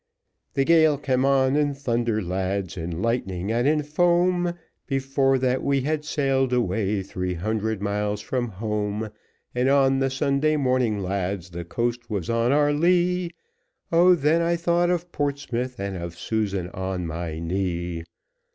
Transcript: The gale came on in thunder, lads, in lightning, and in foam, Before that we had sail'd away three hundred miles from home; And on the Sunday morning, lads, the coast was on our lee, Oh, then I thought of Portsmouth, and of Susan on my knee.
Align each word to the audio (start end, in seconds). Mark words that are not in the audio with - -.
The 0.55 0.63
gale 0.63 0.97
came 0.97 1.25
on 1.25 1.55
in 1.55 1.75
thunder, 1.75 2.23
lads, 2.23 2.75
in 2.75 3.03
lightning, 3.03 3.51
and 3.51 3.67
in 3.67 3.83
foam, 3.83 4.55
Before 4.87 5.37
that 5.37 5.61
we 5.63 5.81
had 5.81 6.03
sail'd 6.05 6.51
away 6.51 7.03
three 7.03 7.35
hundred 7.35 7.83
miles 7.83 8.19
from 8.19 8.47
home; 8.47 9.11
And 9.53 9.69
on 9.69 9.99
the 9.99 10.09
Sunday 10.09 10.57
morning, 10.57 11.03
lads, 11.03 11.51
the 11.51 11.63
coast 11.65 12.09
was 12.09 12.31
on 12.31 12.51
our 12.51 12.73
lee, 12.73 13.29
Oh, 13.91 14.15
then 14.15 14.41
I 14.41 14.55
thought 14.55 14.89
of 14.89 15.11
Portsmouth, 15.11 15.79
and 15.79 15.95
of 15.95 16.17
Susan 16.17 16.69
on 16.71 17.05
my 17.05 17.37
knee. 17.37 18.03